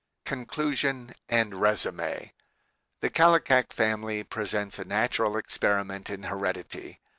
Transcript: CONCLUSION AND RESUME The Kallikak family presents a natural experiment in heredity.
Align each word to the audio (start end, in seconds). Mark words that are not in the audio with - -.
CONCLUSION 0.25 1.11
AND 1.29 1.61
RESUME 1.61 2.31
The 3.01 3.11
Kallikak 3.11 3.71
family 3.71 4.23
presents 4.23 4.79
a 4.79 4.83
natural 4.83 5.37
experiment 5.37 6.09
in 6.09 6.23
heredity. 6.23 6.99